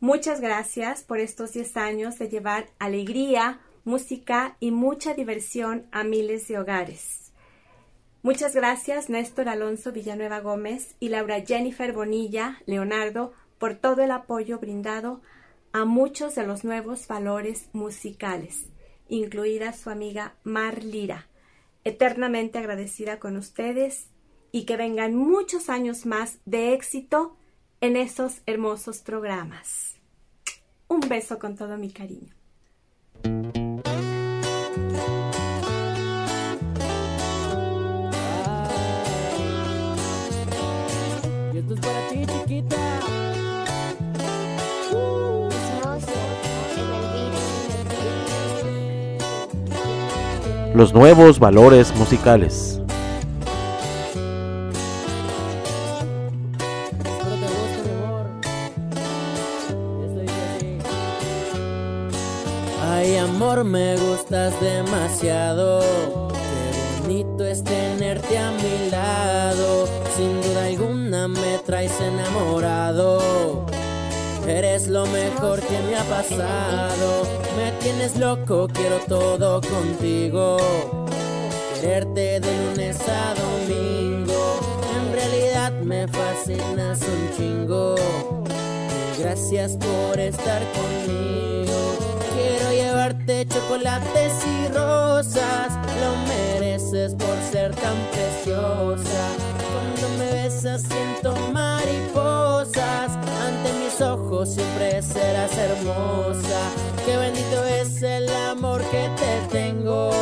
Muchas 0.00 0.40
gracias 0.40 1.02
por 1.02 1.18
estos 1.18 1.54
10 1.54 1.76
años 1.76 2.18
de 2.20 2.28
llevar 2.28 2.68
alegría, 2.78 3.58
música 3.84 4.56
y 4.60 4.70
mucha 4.70 5.12
diversión 5.12 5.88
a 5.90 6.04
miles 6.04 6.46
de 6.46 6.56
hogares. 6.56 7.32
Muchas 8.22 8.54
gracias 8.54 9.10
Néstor 9.10 9.48
Alonso 9.48 9.90
Villanueva 9.90 10.38
Gómez 10.38 10.94
y 11.00 11.08
Laura 11.08 11.40
Jennifer 11.40 11.92
Bonilla 11.92 12.62
Leonardo 12.64 13.32
por 13.58 13.74
todo 13.74 14.02
el 14.02 14.12
apoyo 14.12 14.60
brindado 14.60 15.20
a 15.72 15.84
muchos 15.84 16.36
de 16.36 16.46
los 16.46 16.62
nuevos 16.62 17.08
valores 17.08 17.68
musicales, 17.72 18.66
incluida 19.08 19.72
su 19.72 19.90
amiga 19.90 20.36
Mar 20.44 20.84
Lira. 20.84 21.26
Eternamente 21.82 22.58
agradecida 22.58 23.18
con 23.18 23.36
ustedes 23.36 24.10
y 24.52 24.64
que 24.64 24.76
vengan 24.76 25.16
muchos 25.16 25.68
años 25.68 26.06
más 26.06 26.38
de 26.44 26.72
éxito 26.72 27.37
en 27.80 27.96
esos 27.96 28.40
hermosos 28.46 28.98
programas. 28.98 29.94
Un 30.88 31.00
beso 31.00 31.38
con 31.38 31.56
todo 31.56 31.76
mi 31.76 31.90
cariño. 31.90 32.34
Y 41.52 41.58
esto 41.58 41.74
es 41.74 41.80
para 41.80 42.08
ti, 42.08 42.26
chiquita. 42.26 42.76
Los 50.74 50.92
nuevos 50.94 51.38
valores 51.38 51.94
musicales. 51.96 52.80
Gustas 64.28 64.60
demasiado. 64.60 65.80
Qué 66.28 67.00
bonito 67.02 67.44
es 67.44 67.64
tenerte 67.64 68.38
a 68.38 68.50
mi 68.52 68.90
lado. 68.90 69.86
Sin 70.16 70.40
duda 70.42 70.66
alguna 70.66 71.28
me 71.28 71.58
traes 71.64 71.98
enamorado. 72.00 73.66
Eres 74.46 74.88
lo 74.88 75.06
mejor 75.06 75.60
que 75.60 75.78
me 75.80 75.96
ha 75.96 76.04
pasado. 76.04 77.22
Me 77.56 77.72
tienes 77.80 78.16
loco, 78.18 78.68
quiero 78.72 78.98
todo 79.08 79.60
contigo. 79.60 80.58
Quererte 81.80 82.40
de 82.40 82.66
lunes 82.66 82.98
a 83.08 83.34
domingo. 83.34 84.60
En 84.96 85.12
realidad 85.12 85.72
me 85.82 86.06
fascinas 86.08 87.00
un 87.02 87.36
chingo. 87.36 87.94
Gracias 89.18 89.76
por 89.76 90.18
estar 90.18 90.62
conmigo. 90.72 91.97
Chocolates 93.68 94.46
y 94.46 94.68
rosas. 94.68 95.74
Lo 96.00 96.16
mereces 96.26 97.14
por 97.14 97.36
ser 97.52 97.74
tan 97.76 97.96
preciosa. 98.12 99.28
Cuando 99.72 100.08
me 100.16 100.42
besas 100.42 100.80
siento 100.80 101.34
mariposas. 101.52 103.12
Ante 103.12 103.72
mis 103.84 104.00
ojos 104.00 104.54
siempre 104.54 105.02
serás 105.02 105.52
hermosa. 105.58 106.60
Qué 107.04 107.14
bendito 107.18 107.62
es 107.64 108.02
el 108.02 108.30
amor 108.50 108.80
que 108.84 109.10
te 109.18 109.58
tengo. 109.58 110.12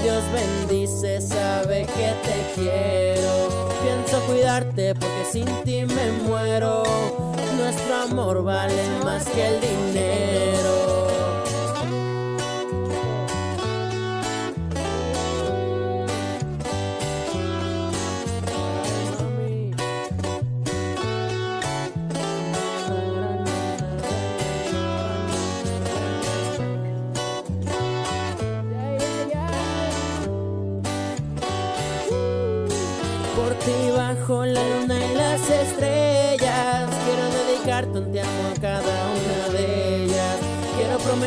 Dios 0.00 0.22
bendice, 0.32 1.20
sabe 1.20 1.86
que 1.86 2.14
te 2.22 2.52
quiero. 2.54 3.48
Pienso 3.82 4.24
cuidarte 4.26 4.94
porque 4.94 5.24
sin 5.28 5.46
ti 5.64 5.84
me 5.86 6.12
muero. 6.28 6.84
Nuestro 7.56 7.96
amor 7.96 8.44
vale 8.44 8.80
más 9.02 9.24
que 9.24 9.48
el 9.48 9.60
dinero. 9.60 10.81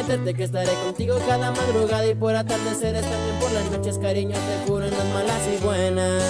Prometerte 0.05 0.33
que 0.33 0.43
estaré 0.43 0.71
contigo 0.85 1.17
cada 1.27 1.51
madrugada 1.51 2.05
y 2.07 2.13
por 2.13 2.35
atardeceres 2.35 3.01
también 3.01 3.39
por 3.39 3.51
las 3.51 3.71
noches 3.71 3.97
cariño 3.97 4.35
te 4.35 4.69
juro 4.69 4.85
en 4.85 4.91
las 4.91 5.05
malas 5.05 5.41
y 5.53 5.63
buenas 5.63 6.23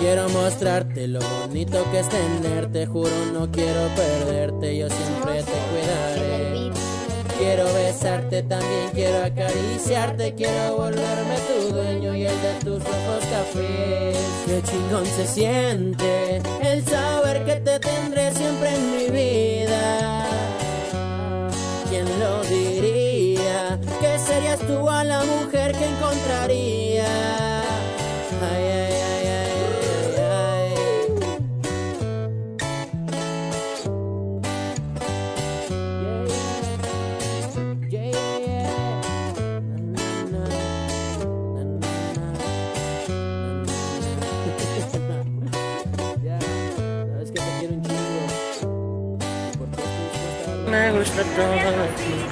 Quiero 0.00 0.28
mostrarte 0.30 1.06
lo 1.06 1.20
bonito 1.20 1.84
que 1.92 2.00
es 2.00 2.08
tenerte 2.08 2.86
Juro 2.86 3.10
no 3.32 3.50
quiero 3.50 3.80
perderte 3.94 4.76
yo 4.76 4.88
siempre 4.88 5.42
te 5.42 5.52
cuidaré 5.70 6.72
Quiero 7.38 7.64
besarte 7.74 8.42
también, 8.44 8.90
quiero 8.94 9.24
acariciarte, 9.24 10.32
quiero 10.34 10.76
volverme 10.76 11.34
tu 11.48 11.74
dueño 11.74 12.14
y 12.14 12.26
el 12.26 12.40
de 12.40 12.52
tus 12.62 12.82
ojos 12.82 13.24
cafés. 13.32 14.16
Qué 14.46 14.62
chingón 14.62 15.04
se 15.06 15.26
siente 15.26 16.40
el 16.62 16.84
saber 16.84 17.44
que 17.44 17.56
te 17.56 17.80
tendré 17.80 18.32
siempre 18.32 18.76
en 18.76 18.96
mi 18.96 19.08
vida. 19.08 19.71
Serías 24.32 24.60
tú 24.60 24.88
a 24.88 25.04
la 25.04 25.24
mujer 25.24 25.72
que 25.72 25.84
encontraría. 25.84 27.04
Ay, 28.50 28.64
ay, 28.80 28.94
ay, 29.10 29.26
ay, 29.38 29.50
ay, 29.92 30.24
ay. 30.30 30.72
Yeah, 37.90 38.08
yeah, 38.10 38.38
yeah. 38.46 39.00
Na, 40.32 40.40
na, 40.40 40.44
na, 42.16 42.26
sabes 47.12 47.30
que 47.30 47.38
te 47.38 47.50
quiero 47.58 47.74
un 47.74 47.82
chingo. 47.82 48.24
Me 50.70 50.82
gusta 50.92 51.22
todo 51.36 51.70
de. 51.76 52.31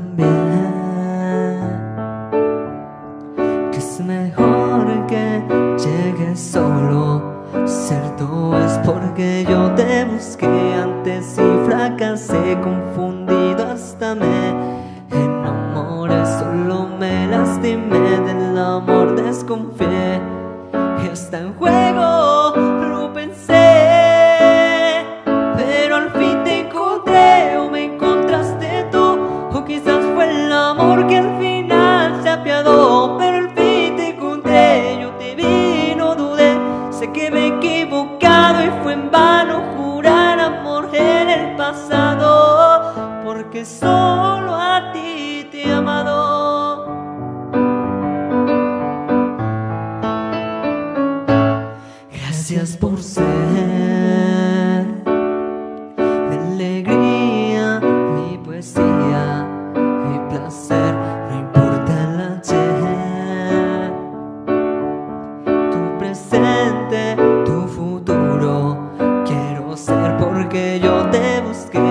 Porque 71.03 71.77
yo 71.77 71.90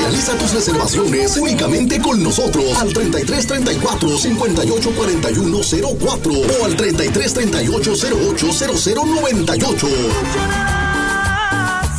Realiza 0.00 0.32
tus 0.38 0.54
reservaciones 0.54 1.36
únicamente 1.36 2.00
con 2.00 2.22
nosotros 2.22 2.64
al 2.78 2.90
33 2.92 3.46
34 3.46 4.18
58 4.18 4.90
41 4.92 5.58
04 5.98 6.32
o 6.32 6.64
al 6.64 6.74
33 6.74 7.34
38 7.34 7.92
08 8.30 8.52
00 8.78 9.04
98. 9.04 9.86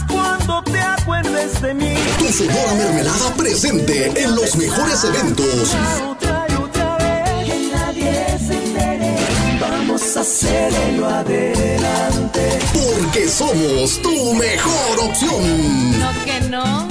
Cuando 0.10 0.64
te 0.64 0.80
acuerdes 0.80 1.62
de 1.62 1.74
mí. 1.76 1.94
Tu 2.18 2.26
Sonora 2.34 2.74
Mermelada 2.74 3.34
presente 3.36 4.12
en 4.20 4.36
los 4.36 4.56
mejores 4.56 5.04
eventos. 5.04 5.76
Otra 6.10 6.48
y 6.50 6.56
otra 6.56 6.98
vez. 6.98 7.46
Que 7.46 7.72
nadie 7.72 8.40
se 8.46 8.64
entere. 8.64 9.16
Vamos 9.60 10.18
a 10.18 10.22
hacerlo 10.22 11.08
adelante. 11.08 12.60
Porque 12.74 13.30
somos 13.30 14.02
tu 14.02 14.34
mejor 14.34 15.00
opción. 15.00 16.00
No 16.00 16.26
que 16.26 16.42
no. 16.50 16.91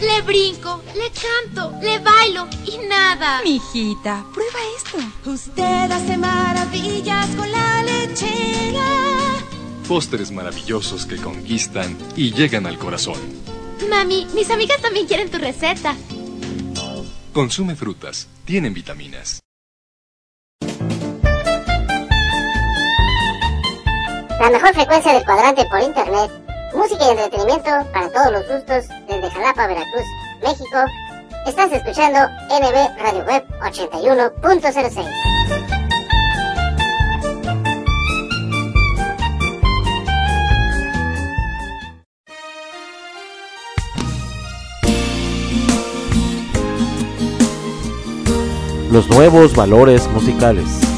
Le 0.00 0.22
brinco, 0.22 0.82
le 0.94 1.10
canto, 1.10 1.72
le 1.82 1.98
bailo 1.98 2.46
y 2.64 2.78
nada. 2.86 3.42
Mijita, 3.42 4.24
prueba 4.32 4.58
esto. 4.76 4.98
Usted 5.28 5.90
hace 5.90 6.16
maravillas 6.16 7.26
con 7.34 7.50
la 7.50 7.82
lechera. 7.82 8.86
Postres 9.88 10.30
maravillosos 10.30 11.06
que 11.06 11.16
conquistan 11.16 11.96
y 12.14 12.32
llegan 12.32 12.66
al 12.66 12.78
corazón. 12.78 13.18
Mami, 13.88 14.26
mis 14.34 14.50
amigas 14.50 14.80
también 14.80 15.06
quieren 15.06 15.30
tu 15.30 15.38
receta. 15.38 15.96
Consume 17.32 17.74
frutas, 17.74 18.28
tienen 18.44 18.74
vitaminas. 18.74 19.40
La 24.40 24.50
mejor 24.50 24.72
frecuencia 24.74 25.12
del 25.12 25.24
cuadrante 25.24 25.64
por 25.64 25.80
internet. 25.80 26.47
Música 26.74 27.04
y 27.06 27.10
entretenimiento 27.10 27.70
para 27.92 28.10
todos 28.10 28.32
los 28.32 28.48
gustos 28.48 28.88
desde 29.08 29.30
Jalapa, 29.30 29.66
Veracruz, 29.66 30.04
México. 30.42 30.78
Estás 31.46 31.72
escuchando 31.72 32.18
NB 32.48 32.98
Radio 33.00 33.24
Web 33.24 33.44
81.06. 33.60 35.38
Los 48.90 49.08
nuevos 49.08 49.54
valores 49.54 50.06
musicales. 50.08 50.97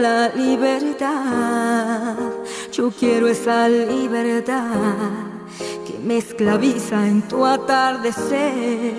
La 0.00 0.30
libertad. 0.30 2.14
Yo 2.72 2.90
quiero 2.90 3.28
esa 3.28 3.68
libertad 3.68 4.64
que 5.86 5.98
me 6.02 6.18
esclaviza 6.18 7.06
en 7.06 7.20
tu 7.22 7.44
atardecer. 7.44 8.94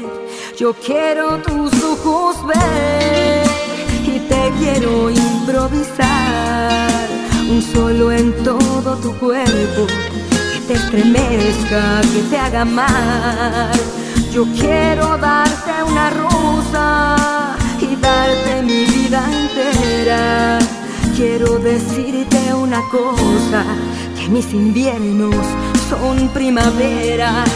Yo 0.58 0.74
quiero 0.74 1.39
tus 1.39 1.74
ojos 1.84 2.45
ver 2.45 3.47
y 4.06 4.20
te 4.30 4.52
quiero 4.60 5.10
improvisar. 5.10 6.89
Un 7.49 7.62
solo 7.62 8.12
en 8.12 8.32
todo 8.43 8.95
tu 8.97 9.12
cuerpo 9.18 9.88
que 10.54 10.60
te 10.68 10.74
estremezca, 10.74 12.02
que 12.14 12.22
te 12.30 12.38
haga 12.38 12.64
mal. 12.64 13.72
Yo 14.32 14.45
quiero 14.54 15.18
darte 15.18 15.84
una 15.88 16.10
rosa 16.12 17.58
y 17.82 17.95
darte 17.95 18.62
mi 18.62 18.86
vida 18.86 19.24
entera 19.26 20.61
quiero 21.22 21.60
decirte 21.60 22.52
una 22.52 22.82
cosa, 22.90 23.64
que 24.18 24.28
mis 24.30 24.52
inviernos 24.54 25.36
son 25.88 26.30
primaveras, 26.30 27.48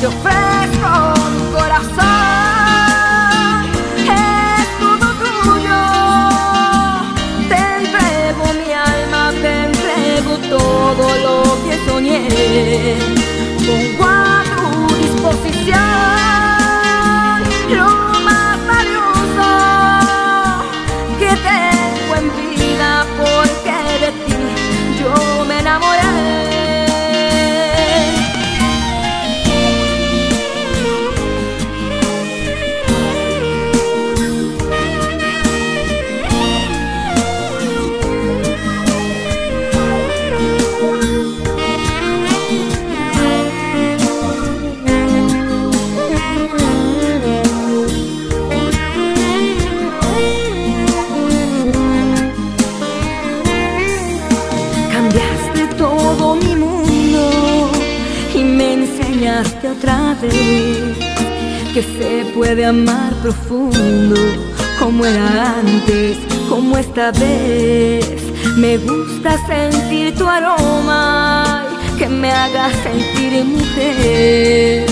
te 0.00 0.06
ofrezco 0.06 0.88
un 1.28 1.52
corazón, 1.52 2.06
es 4.06 4.66
todo 4.84 5.06
tuyo, 5.24 5.80
te 7.50 7.60
entrego 7.82 8.44
mi 8.60 8.72
alma, 8.72 9.22
te 9.42 9.52
entrego 9.68 10.32
todo 10.56 11.04
lo 11.26 11.36
que 11.64 11.74
soñé, 11.86 12.26
pongo 13.66 14.04
a 14.08 14.42
tu 14.56 14.62
disposición. 14.96 16.49
Que 60.20 61.82
se 61.82 62.32
puede 62.34 62.66
amar 62.66 63.12
profundo 63.22 64.16
como 64.78 65.04
era 65.04 65.58
antes, 65.60 66.16
como 66.48 66.76
esta 66.76 67.12
vez. 67.12 68.22
Me 68.56 68.78
gusta 68.78 69.36
sentir 69.46 70.14
tu 70.16 70.26
aroma 70.26 71.64
que 71.98 72.08
me 72.08 72.32
haga 72.32 72.70
sentir 72.82 73.44
mujer. 73.44 74.86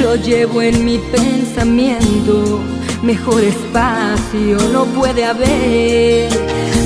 Lo 0.00 0.16
llevo 0.16 0.60
en 0.60 0.84
mi 0.84 0.98
pensamiento, 0.98 2.60
mejor 3.02 3.42
espacio 3.44 4.58
no 4.72 4.84
puede 4.86 5.24
haber. 5.24 6.28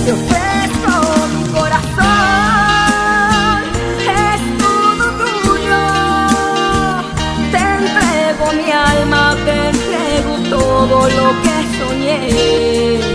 Te 0.04 0.12
ofrezco 0.12 0.92
mi 1.34 1.44
corazón, 1.58 2.51
todo 10.92 11.08
lo 11.08 11.42
que 11.42 11.56
soñé. 11.78 13.11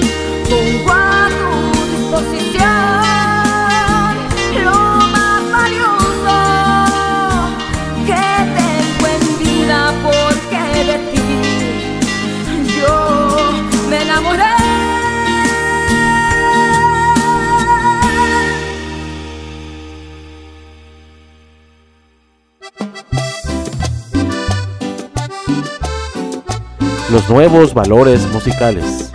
Los 27.10 27.30
nuevos 27.30 27.74
valores 27.74 28.28
musicales. 28.34 29.07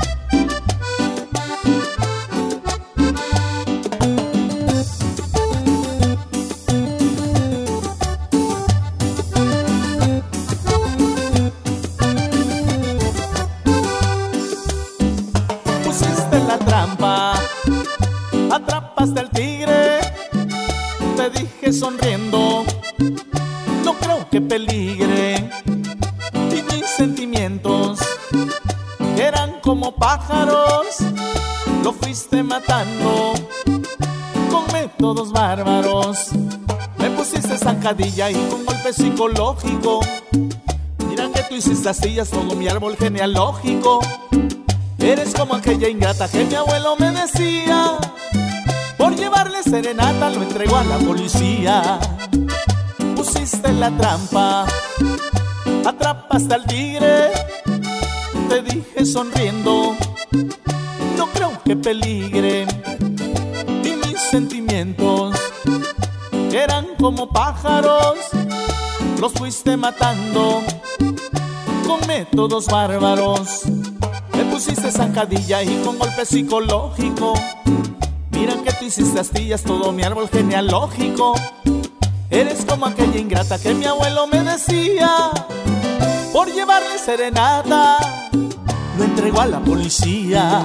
Psicológico. 38.93 40.01
Mira 41.09 41.31
que 41.33 41.43
tú 41.43 41.55
hiciste 41.55 41.89
astillas 41.89 42.31
todo 42.31 42.55
mi 42.55 42.69
árbol 42.69 42.97
genealógico. 42.97 44.01
Eres 44.99 45.35
como 45.35 45.55
aquella 45.55 45.89
ingrata 45.89 46.29
que 46.29 46.45
mi 46.45 46.55
abuelo 46.55 46.97
me 46.99 47.11
decía. 47.11 47.99
Por 48.97 49.17
llevarle 49.17 49.63
serenata 49.63 50.31
lo 50.31 50.43
entregó 50.43 50.77
a 50.77 50.85
la 50.85 50.99
policía. 50.99 51.99
Pusiste 53.17 53.73
la 53.73 53.91
trampa, 53.97 54.67
atrapaste 55.85 56.55
al 56.55 56.65
tigre. 56.67 57.31
Te 58.49 58.63
dije 58.63 59.05
sonriendo, 59.05 59.97
no 61.17 61.27
creo 61.33 61.53
que 61.65 61.77
peligre. 61.77 62.67
Y 63.83 63.91
mis 64.07 64.21
sentimientos, 64.31 65.37
eran 66.53 66.87
como 66.99 67.29
pájaros, 67.29 68.19
los 69.23 69.35
fuiste 69.35 69.77
matando 69.77 70.65
con 71.87 72.05
métodos 72.09 72.67
bárbaros. 72.67 73.63
Me 74.37 74.45
pusiste 74.47 74.91
zancadilla 74.91 75.63
y 75.63 75.81
con 75.85 75.97
golpe 75.97 76.27
psicológico. 76.27 77.35
Mira 78.33 78.55
que 78.65 78.73
tú 78.73 78.87
hiciste 78.87 79.21
astillas 79.21 79.63
todo 79.63 79.93
mi 79.93 80.03
árbol 80.03 80.29
genealógico. 80.29 81.35
Eres 82.31 82.65
como 82.65 82.87
aquella 82.87 83.17
ingrata 83.17 83.61
que 83.61 83.73
mi 83.75 83.85
abuelo 83.85 84.27
me 84.27 84.43
decía. 84.43 85.31
Por 86.33 86.53
llevarle 86.53 86.99
serenata, 86.99 87.99
lo 88.99 89.05
entregó 89.05 89.43
a 89.43 89.47
la 89.47 89.61
policía. 89.61 90.65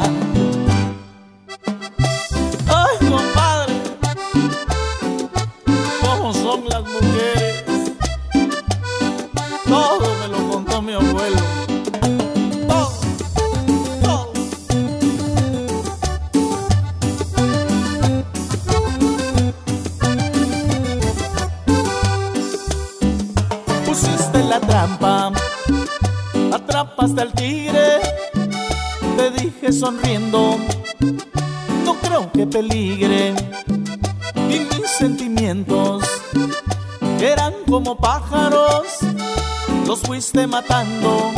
Matando 40.48 41.32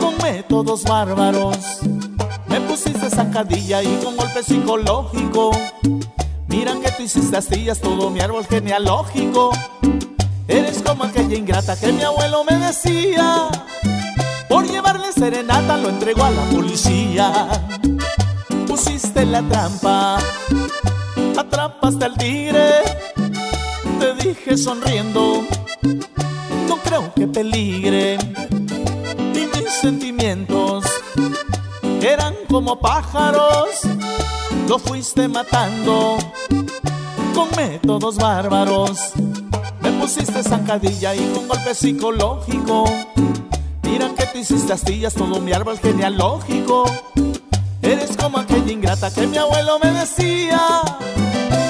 con 0.00 0.16
métodos 0.22 0.84
bárbaros. 0.84 1.58
Me 2.46 2.60
pusiste 2.60 3.10
zancadilla 3.10 3.82
y 3.82 3.96
con 4.02 4.16
golpe 4.16 4.42
psicológico. 4.42 5.50
Mira 6.48 6.74
que 6.80 6.90
tú 6.92 7.02
hiciste 7.02 7.36
astillas 7.36 7.80
todo 7.80 8.10
mi 8.10 8.20
árbol 8.20 8.46
genealógico. 8.46 9.50
Eres 10.48 10.82
como 10.82 11.04
aquella 11.04 11.36
ingrata 11.36 11.78
que 11.78 11.92
mi 11.92 12.02
abuelo 12.02 12.44
me 12.44 12.56
decía. 12.56 13.48
Por 14.48 14.66
llevarle 14.66 15.12
serenata 15.12 15.76
lo 15.76 15.88
entregó 15.88 16.24
a 16.24 16.30
la 16.30 16.42
policía. 16.44 17.48
Pusiste 18.66 19.24
la 19.26 19.42
trampa, 19.42 20.18
atrapaste 21.36 22.04
al 22.04 22.16
tigre. 22.16 22.70
Te 23.98 24.14
dije 24.14 24.56
sonriendo, 24.56 25.35
peligre. 27.36 28.16
Y 29.34 29.40
mis 29.54 29.70
sentimientos, 29.82 30.86
eran 32.00 32.34
como 32.48 32.80
pájaros, 32.80 33.68
lo 34.66 34.78
fuiste 34.78 35.28
matando 35.28 36.16
con 37.34 37.48
métodos 37.54 38.16
bárbaros. 38.16 39.12
Me 39.82 39.90
pusiste 40.00 40.42
zancadilla 40.42 41.14
y 41.14 41.30
con 41.34 41.46
golpe 41.46 41.74
psicológico. 41.74 42.84
Mira 43.82 44.08
que 44.16 44.24
te 44.24 44.38
hiciste 44.38 44.72
astillas 44.72 45.12
todo 45.12 45.38
mi 45.38 45.52
árbol 45.52 45.78
genealógico. 45.78 46.86
Eres 47.82 48.16
como 48.16 48.38
aquella 48.38 48.72
ingrata 48.72 49.12
que 49.12 49.26
mi 49.26 49.36
abuelo 49.36 49.78
me 49.82 49.90
decía. 49.90 50.80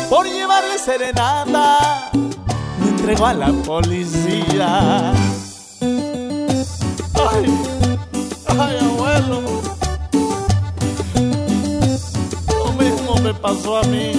Por 0.09 0.27
llevarle 0.27 0.79
serenata, 0.79 2.09
me 2.13 2.89
entregó 2.89 3.27
a 3.27 3.35
la 3.35 3.53
policía. 3.65 5.13
Pasó 13.37 13.79
a 13.79 13.83
mí. 13.85 14.13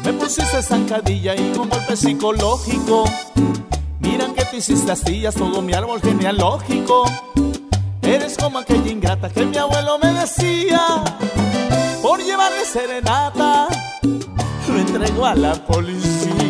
Me 0.04 0.14
pusiste 0.14 0.62
zancadilla 0.62 1.36
y 1.36 1.52
con 1.56 1.70
golpe 1.70 1.96
psicológico. 1.96 3.04
Miran 4.00 4.34
que 4.34 4.46
te 4.46 4.58
hiciste 4.58 4.92
astillas 4.92 5.36
todo 5.36 5.62
mi 5.62 5.74
árbol 5.74 6.02
genealógico. 6.02 7.04
Eres 8.02 8.38
como 8.38 8.60
aquella 8.60 8.92
ingrata 8.92 9.30
que 9.30 9.46
mi 9.46 9.58
abuelo 9.58 10.00
me 10.00 10.14
decía. 10.14 11.04
Por 12.02 12.24
llevarle 12.24 12.66
serenata, 12.66 13.68
lo 14.02 14.80
entregó 14.80 15.26
a 15.26 15.36
la 15.36 15.54
policía. 15.54 16.39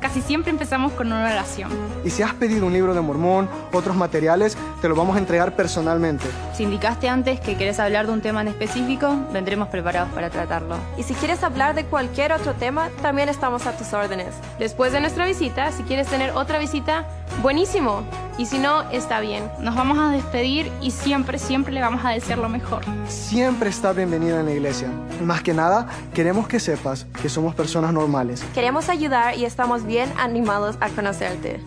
Casi 0.00 0.22
siempre 0.22 0.50
empezamos 0.50 0.92
con 0.92 1.08
una 1.08 1.24
oración. 1.24 1.70
Y 2.04 2.10
si 2.10 2.22
has 2.22 2.32
pedido 2.34 2.66
un 2.66 2.72
libro 2.72 2.94
de 2.94 3.00
Mormón, 3.00 3.48
otros 3.72 3.96
materiales, 3.96 4.56
te 4.80 4.88
lo 4.88 4.94
vamos 4.94 5.16
a 5.16 5.18
entregar 5.18 5.54
personalmente. 5.54 6.24
Si 6.54 6.62
indicaste 6.62 7.08
antes 7.08 7.38
que 7.40 7.56
quieres 7.56 7.78
hablar 7.78 8.06
de 8.06 8.12
un 8.12 8.22
tema 8.22 8.40
en 8.40 8.48
específico, 8.48 9.14
vendremos 9.32 9.68
preparados 9.68 10.10
para 10.12 10.30
tratarlo. 10.30 10.76
Y 10.96 11.02
si 11.02 11.14
quieres 11.14 11.42
hablar 11.42 11.74
de 11.74 11.84
cualquier 11.84 12.32
otro 12.32 12.54
tema, 12.54 12.88
también 13.02 13.28
estamos 13.28 13.66
a 13.66 13.76
tus 13.76 13.92
órdenes. 13.92 14.34
Después 14.58 14.92
de 14.92 15.00
nuestra 15.00 15.26
visita, 15.26 15.70
si 15.72 15.82
quieres 15.82 16.06
tener 16.08 16.30
otra 16.30 16.58
visita, 16.58 17.04
buenísimo. 17.42 18.02
Y 18.40 18.46
si 18.46 18.58
no, 18.58 18.90
está 18.90 19.20
bien. 19.20 19.52
Nos 19.60 19.76
vamos 19.76 19.98
a 19.98 20.12
despedir 20.12 20.72
y 20.80 20.92
siempre, 20.92 21.38
siempre 21.38 21.74
le 21.74 21.82
vamos 21.82 22.02
a 22.02 22.08
desear 22.08 22.38
lo 22.38 22.48
mejor. 22.48 22.80
Siempre 23.06 23.68
está 23.68 23.92
bienvenida 23.92 24.40
en 24.40 24.46
la 24.46 24.52
iglesia. 24.52 24.88
Más 25.22 25.42
que 25.42 25.52
nada, 25.52 25.86
queremos 26.14 26.48
que 26.48 26.58
sepas 26.58 27.04
que 27.20 27.28
somos 27.28 27.54
personas 27.54 27.92
normales. 27.92 28.42
Queremos 28.54 28.88
ayudar 28.88 29.36
y 29.36 29.44
estamos 29.44 29.84
bien 29.84 30.10
animados 30.16 30.78
a 30.80 30.88
conocerte. 30.88 31.62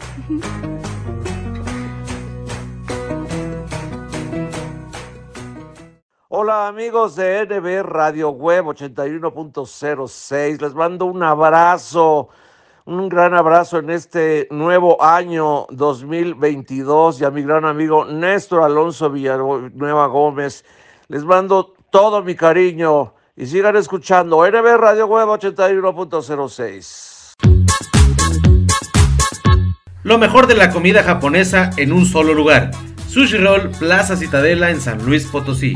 Hola 6.29 6.67
amigos 6.67 7.15
de 7.15 7.45
NB 7.45 7.83
Radio 7.87 8.31
Web 8.31 8.65
81.06, 8.65 10.59
les 10.59 10.73
mando 10.73 11.05
un 11.05 11.21
abrazo, 11.21 12.29
un 12.85 13.09
gran 13.09 13.33
abrazo 13.33 13.79
en 13.79 13.89
este 13.89 14.47
nuevo 14.51 15.01
año 15.01 15.65
2022 15.69 17.21
y 17.21 17.25
a 17.25 17.31
mi 17.31 17.41
gran 17.41 17.65
amigo 17.65 18.05
Néstor 18.05 18.63
Alonso 18.63 19.09
Villanueva 19.09 20.07
Gómez, 20.07 20.65
les 21.07 21.23
mando 21.23 21.73
todo 21.89 22.21
mi 22.23 22.35
cariño 22.35 23.13
y 23.35 23.45
sigan 23.45 23.77
escuchando 23.77 24.45
NB 24.45 24.77
Radio 24.77 25.07
Web 25.07 25.27
81.06. 25.27 27.33
Lo 30.03 30.17
mejor 30.17 30.47
de 30.47 30.55
la 30.55 30.71
comida 30.71 31.03
japonesa 31.03 31.69
en 31.77 31.93
un 31.93 32.05
solo 32.05 32.33
lugar. 32.33 32.71
Sushi 33.07 33.37
Roll 33.37 33.69
Plaza 33.69 34.17
Citadela 34.17 34.71
en 34.71 34.81
San 34.81 35.05
Luis 35.05 35.25
Potosí. 35.25 35.75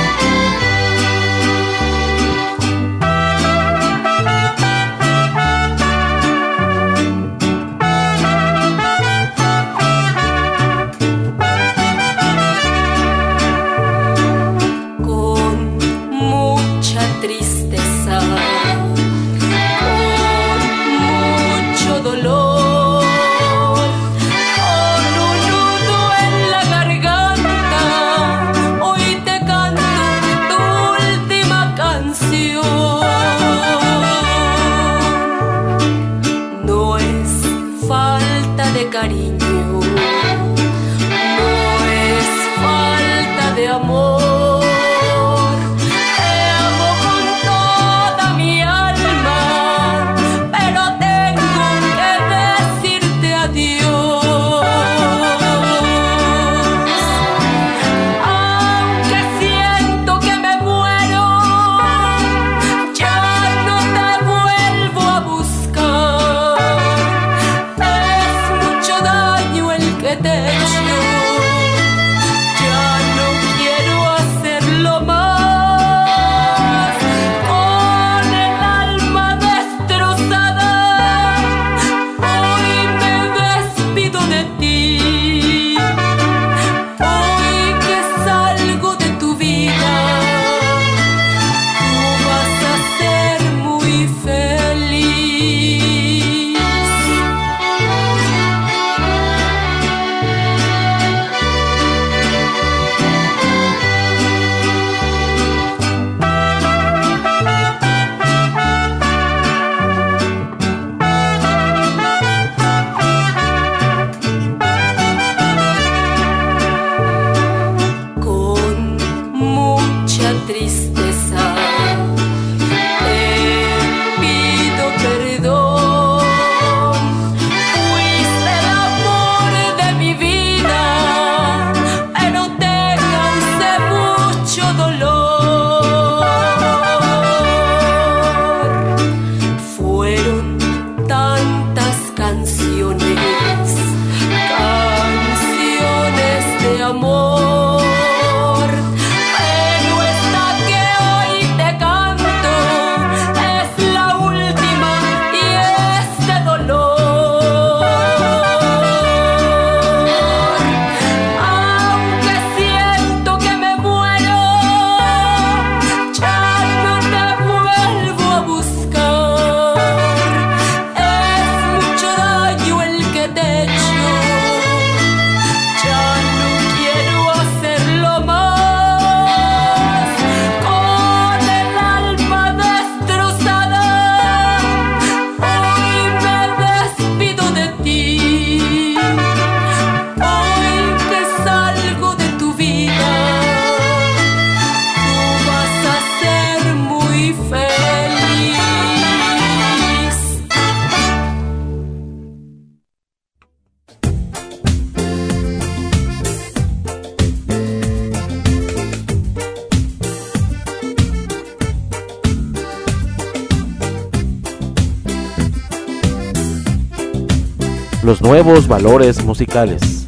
nuevos 218.43 218.67
valores 218.67 219.23
musicales. 219.23 220.07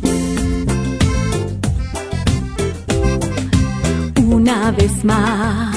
Una 4.25 4.71
vez 4.71 5.05
más, 5.05 5.75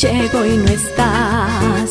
llego 0.00 0.46
y 0.46 0.56
no 0.56 0.68
estás. 0.68 1.90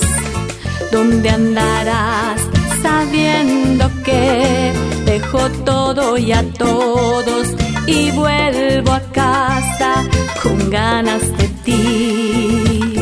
¿Dónde 0.92 1.30
andarás 1.30 2.42
sabiendo 2.82 3.92
que 4.04 4.74
dejo 5.06 5.48
todo 5.64 6.18
y 6.18 6.32
a 6.32 6.44
todos 6.54 7.48
y 7.86 8.10
vuelvo 8.12 8.94
a 8.94 9.02
casa 9.12 10.04
con 10.42 10.72
ganas 10.72 11.22
de 11.38 11.48
ti? 11.66 12.94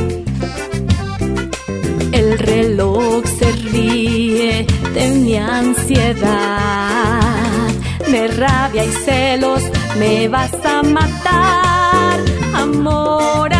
El 2.11 2.37
reloj 2.37 3.23
se 3.39 3.51
ríe 3.71 4.04
de 4.95 5.09
mi 5.09 5.35
ansiedad. 5.35 6.21
De 8.09 8.27
rabia 8.27 8.85
y 8.85 8.91
celos 9.05 9.61
me 9.99 10.27
vas 10.29 10.53
a 10.63 10.81
matar, 10.83 12.19
amor. 12.53 13.54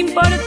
importa. 0.00 0.39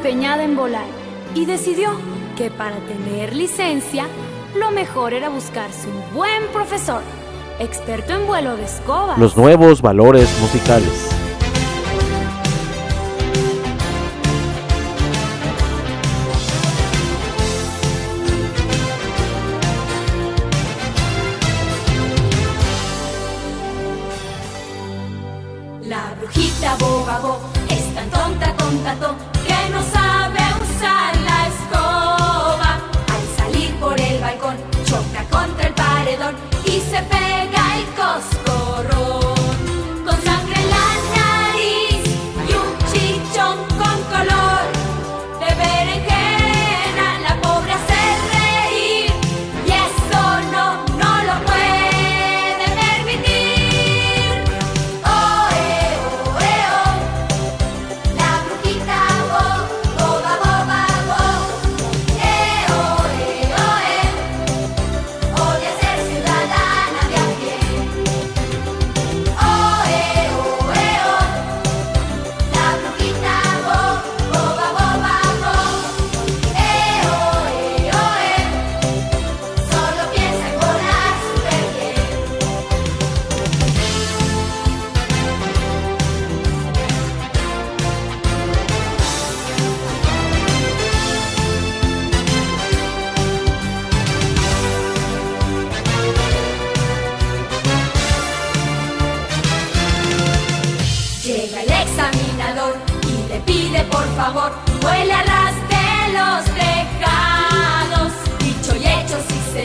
empeñada 0.00 0.44
en 0.44 0.56
volar 0.56 0.86
y 1.34 1.44
decidió 1.44 1.90
que 2.34 2.50
para 2.50 2.78
tener 2.78 3.36
licencia 3.36 4.06
lo 4.58 4.70
mejor 4.70 5.12
era 5.12 5.28
buscarse 5.28 5.88
un 5.88 6.14
buen 6.14 6.46
profesor, 6.54 7.02
experto 7.58 8.14
en 8.14 8.26
vuelo 8.26 8.56
de 8.56 8.64
escoba. 8.64 9.18
Los 9.18 9.36
nuevos 9.36 9.82
valores 9.82 10.26
musicales. 10.40 11.19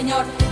Señor. 0.05 0.44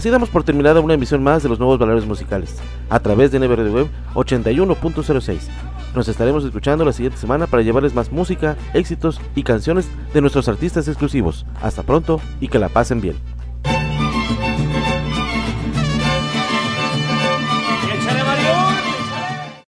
Así 0.00 0.08
damos 0.08 0.30
por 0.30 0.44
terminada 0.44 0.80
una 0.80 0.94
emisión 0.94 1.22
más 1.22 1.42
de 1.42 1.50
los 1.50 1.58
nuevos 1.58 1.78
valores 1.78 2.06
musicales 2.06 2.56
a 2.88 3.00
través 3.00 3.30
de 3.30 3.38
NBRD 3.38 3.70
Web 3.70 3.88
81.06. 4.14 5.40
Nos 5.94 6.08
estaremos 6.08 6.42
escuchando 6.42 6.86
la 6.86 6.94
siguiente 6.94 7.18
semana 7.18 7.46
para 7.46 7.62
llevarles 7.62 7.94
más 7.94 8.10
música, 8.10 8.56
éxitos 8.72 9.20
y 9.34 9.42
canciones 9.42 9.90
de 10.14 10.22
nuestros 10.22 10.48
artistas 10.48 10.88
exclusivos. 10.88 11.44
Hasta 11.60 11.82
pronto 11.82 12.18
y 12.40 12.48
que 12.48 12.58
la 12.58 12.70
pasen 12.70 13.02
bien. 13.02 13.16